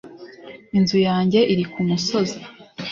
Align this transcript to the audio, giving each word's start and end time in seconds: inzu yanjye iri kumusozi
inzu 0.77 0.97
yanjye 1.07 1.39
iri 1.53 1.65
kumusozi 1.71 2.39